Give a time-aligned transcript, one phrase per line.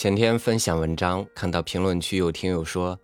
[0.00, 2.96] 前天分享文章，看到评论区有听友说，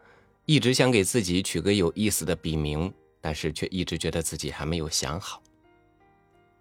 [0.47, 5.43] 一直想给自己取个有意思的笔名，但是却一直觉得自己还没有想好。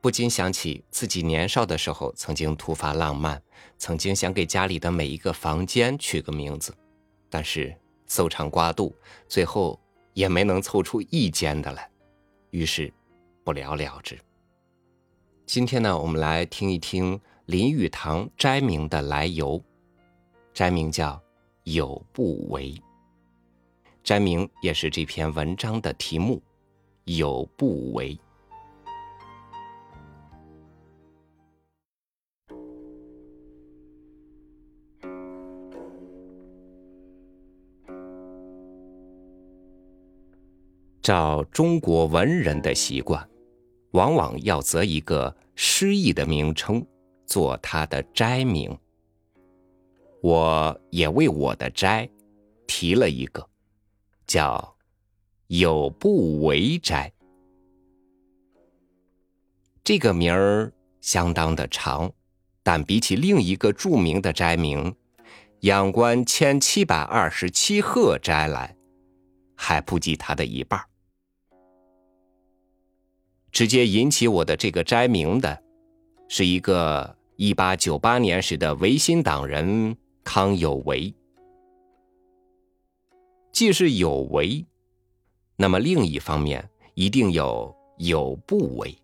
[0.01, 3.39] 不禁想起自己年少的时候，曾经突发浪漫，
[3.77, 6.75] 曾经想给家里的每一个房间取个名字，
[7.29, 7.71] 但是
[8.07, 8.95] 搜肠刮肚，
[9.27, 9.79] 最后
[10.15, 11.87] 也没能凑出一间的来，
[12.49, 12.91] 于是
[13.43, 14.17] 不了了之。
[15.45, 19.63] 今天呢，我们来听一听林语堂斋名的来由。
[20.53, 21.19] 斋名叫
[21.65, 22.79] “有不为”，
[24.03, 26.39] 斋名也是这篇文章的题目
[27.05, 28.15] “有不为”。
[41.01, 43.27] 照中国文人的习惯，
[43.91, 46.85] 往往要择一个诗意的名称
[47.25, 48.77] 做他的斋名。
[50.23, 52.09] 我也为我的斋
[52.65, 53.45] 提了一个，
[54.25, 54.77] 叫
[55.47, 57.11] “有不为斋”。
[59.83, 62.09] 这个名儿相当的长，
[62.63, 64.95] 但比起另一个著名的斋名
[65.59, 68.77] “仰观千七百二十七鹤斋”来，
[69.57, 70.81] 还不及它的一半。
[73.51, 75.61] 直接引起我的这个斋名的，
[76.29, 79.97] 是一个一八九八年时的维新党人。
[80.23, 81.13] 康有为，
[83.51, 84.65] 既是有为，
[85.57, 88.97] 那么另一方面一定有有不为。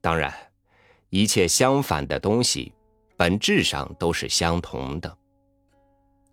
[0.00, 0.34] 当然，
[1.08, 2.72] 一切相反的东西，
[3.16, 5.16] 本质上都是相同的。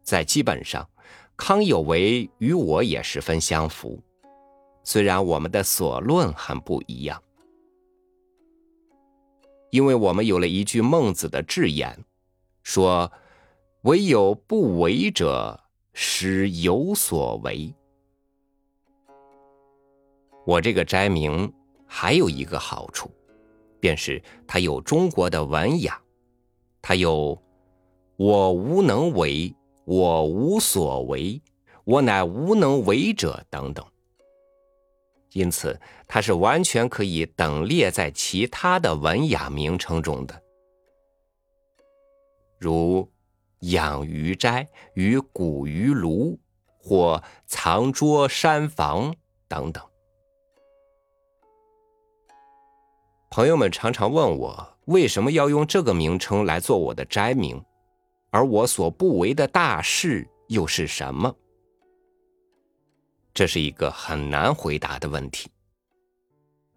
[0.03, 0.89] 在基本上，
[1.37, 4.01] 康有为与我也十分相符，
[4.83, 7.21] 虽然我们的所论很不一样，
[9.69, 11.97] 因为我们有了一句孟子的智言。
[12.63, 13.11] 说
[13.83, 15.59] ：“唯有不为者，
[15.93, 17.73] 使有所为。”
[20.45, 21.51] 我这个斋名
[21.85, 23.11] 还有一个好处，
[23.79, 26.01] 便是它有中国的文雅，
[26.81, 27.39] 它有
[28.17, 29.53] “我无能为，
[29.85, 31.39] 我无所为，
[31.83, 33.85] 我乃无能为者”等等，
[35.33, 40.40] 因此它是完全可以等列在其他的文雅名称中的。
[42.61, 43.11] 如
[43.61, 46.39] 养鱼斋与古鱼炉，
[46.77, 49.15] 或藏桌山房
[49.47, 49.83] 等等。
[53.31, 57.59] 朋友们常常问我，为什么要用这个名称来做我的斋名，
[58.29, 61.35] 而我所不为的大事又是什么？
[63.33, 65.49] 这是一个很难回答的问题。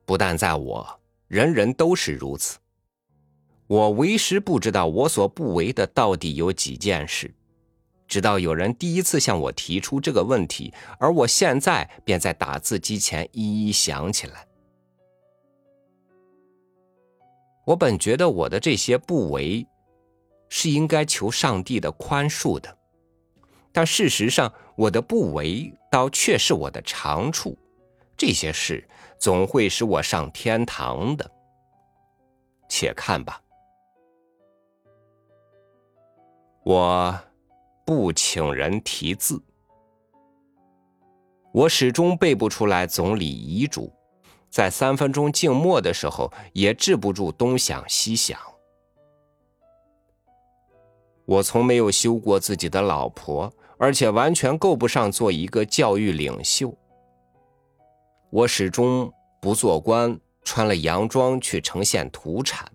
[0.06, 2.58] 不但在我，人人都是如此。
[3.66, 7.32] 我为时不知道我所不为的到底有几件事，
[8.06, 14.46] 直到有人第一次向我提出这个问题，而我现在便在打字机前一一想起来。
[17.64, 19.66] 我本觉得我的这些不为，
[20.50, 22.76] 是应该求上帝的宽恕的，
[23.72, 27.56] 但事实上我的不为倒却是我的长处，
[28.14, 28.86] 这些事
[29.18, 31.30] 总会使我上天堂的。
[32.68, 33.40] 且看吧。
[36.64, 37.14] 我
[37.84, 39.38] 不请人题字，
[41.52, 43.92] 我始终背不出来总理遗嘱，
[44.48, 48.40] 在三分钟静默的时候也止不住东想西想。
[51.26, 56.74] 我从没有休过自己的老婆，而且完全够不上做一个教育领袖。
[58.30, 62.73] 我始终不做官，穿了洋装去呈现土产。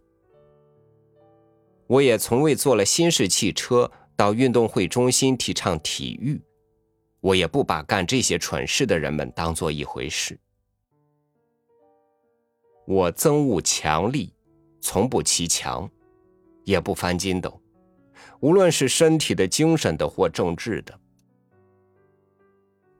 [1.89, 6.39] 我也从未坐了新式汽车到运动会中心提倡体育，
[7.19, 10.39] 我也不把干这些蠢事的人们当做一回事。
[12.85, 14.31] 我憎恶强力，
[14.79, 15.89] 从不骑墙，
[16.63, 17.59] 也不翻筋斗，
[18.39, 20.99] 无论是身体的、精神的或政治的，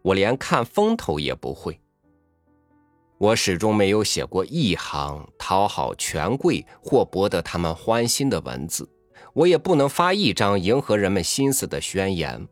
[0.02, 1.80] 我连看风头也不会。
[3.20, 8.90] 我始终没有写过一行讨好权贵或博得他们欢心的文字，
[9.34, 12.48] 我也不能发一张迎合人们心思的宣言。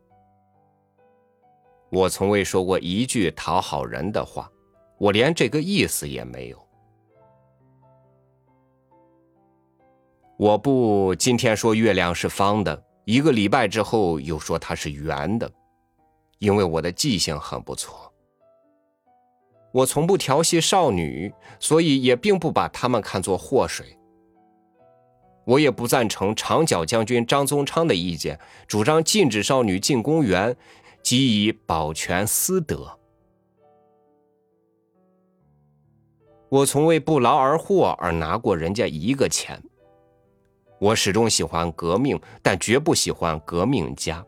[1.90, 4.52] 我从未说过一句讨好人的话，
[4.98, 6.68] 我连这个意思也没有。
[10.38, 15.50] 我不今天说月亮是方的，一个礼拜之后又说它是圆的，
[16.40, 18.12] 因为我的记性很不错。
[19.78, 23.96] 我从不调戏少女，所以也并不把她们看作祸水。
[25.46, 30.58] 我也不赞成长角将军张宗昌的意见，主张禁止少女进公园，
[31.04, 32.98] 即以保全私德。
[36.50, 39.62] 我从未不劳而获而拿过人家一个钱。
[40.80, 44.26] 我始终喜欢革命，但绝不喜欢革命家。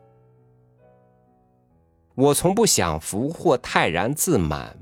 [2.14, 4.78] 我从不享福或泰然自满。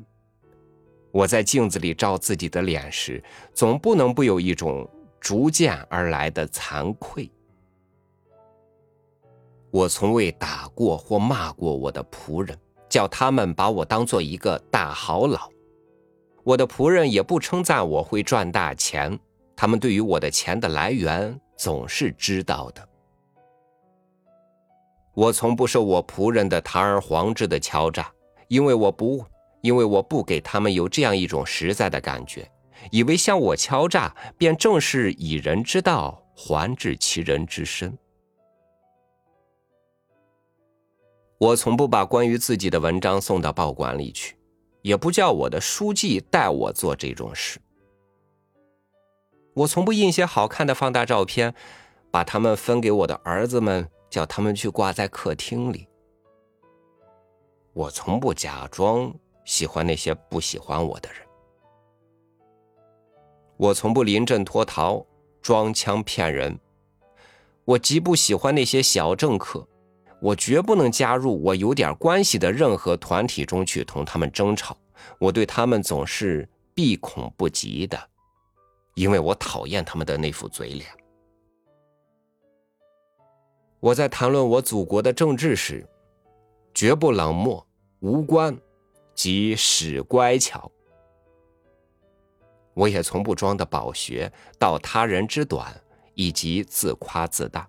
[1.11, 3.23] 我在镜子里照自己的脸时，
[3.53, 4.89] 总不能不有一种。
[5.21, 7.29] 逐渐而来的惭愧。
[9.73, 12.57] 我从未打过或骂过我的仆人，
[12.89, 15.51] 叫他们把我当做一个大好佬。
[16.45, 19.19] 我的仆人也不称赞我会赚大钱，
[19.57, 22.89] 他们对于我的钱的来源总是知道的。
[25.15, 28.09] 我从不受我仆人的堂而皇之的敲诈，
[28.47, 29.25] 因为我不，
[29.61, 32.51] 因为我不给他们有这样一种实在的感觉。
[32.93, 37.97] 以为向我敲诈，便正是以人之道还治其人之身。
[41.39, 44.37] 我从不把关于自己的文章送到报馆里去，
[44.83, 47.61] 也不叫我的书记带我做这种事。
[49.55, 51.53] 我从不印些好看的放大照片，
[52.11, 55.89] 把它们分给我的儿子们，叫他们去挂在客厅里。
[57.73, 59.13] 我从不假装
[59.49, 61.23] 喜欢那些不喜欢我的人。
[63.57, 65.03] 我从不临阵脱逃，
[65.41, 66.57] 装腔骗人。
[67.65, 69.67] 我极不喜欢那些小政客，
[70.21, 74.77] 我绝不能加入我有点关系的任何团体中去同他们争吵。
[75.19, 77.99] 我对他们总是避恐不及的，
[78.97, 80.87] 因为我讨厌他们的那副嘴脸。
[83.81, 85.89] 我在谈论我祖国的政治时，
[86.75, 87.67] 绝不冷漠
[88.01, 88.55] 无关，
[89.19, 90.71] 即使乖巧。
[92.73, 95.83] 我也从不装的饱学，到他人之短，
[96.15, 97.69] 以及自夸自大。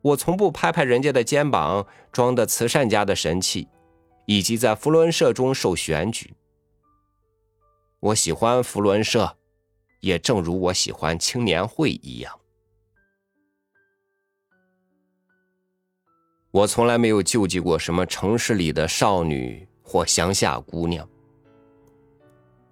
[0.00, 3.66] 我从不拍拍人家的肩膀，装的慈善家的神气，
[4.26, 6.34] 以及在福伦社中受选举。
[7.98, 9.36] 我喜欢福伦社，
[9.98, 12.38] 也正如我喜欢青年会一样。
[16.54, 21.06] 我从来没有救济过什么城市里的少女或乡下姑娘。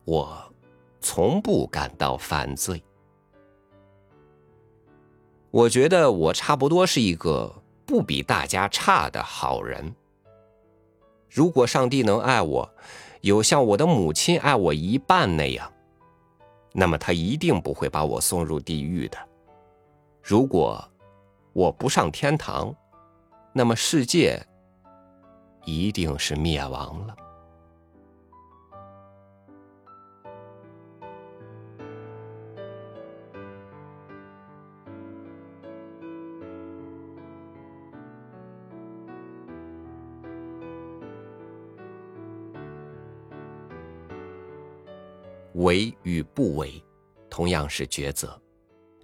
[0.05, 0.40] 我。
[1.05, 2.81] 从不感到犯罪。
[5.50, 7.52] 我觉得我差不多是一个
[7.84, 9.93] 不比大家差的好人。
[11.28, 12.73] 如果上帝能爱我，
[13.20, 15.73] 有像我的母亲爱我一半那样，
[16.73, 19.19] 那么他一定不会把我送入地狱的。
[20.23, 20.88] 如果
[21.52, 22.73] 我不上天堂，
[23.54, 24.43] 那么世界
[25.64, 27.16] 一定是灭亡了。
[45.54, 46.82] 为与不为，
[47.28, 48.40] 同样是抉择，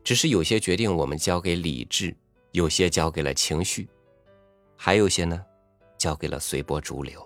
[0.03, 2.17] 只是有些决定我们交给理智，
[2.53, 3.87] 有些交给了情绪，
[4.81, 5.45] 还有些呢，
[5.99, 7.21] 交给了随波逐流。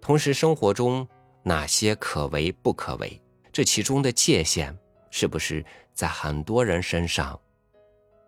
[0.00, 1.06] 同时，生活中
[1.44, 3.22] 哪些可为不可为，
[3.52, 4.76] 这其中的界限，
[5.10, 7.38] 是不是在很多人身上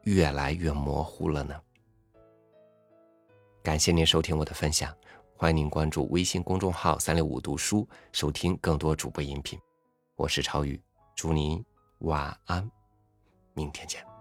[0.04, 1.60] 越来越模糊了呢？
[3.64, 4.94] 感谢您收听我的分享。
[5.36, 9.58] 欢迎您关注微信公众号“三六五读书”，收听更多主播音频。
[10.14, 10.80] 我是超宇，
[11.16, 11.64] 祝您
[11.98, 12.70] 晚安，
[13.54, 14.11] 明天见。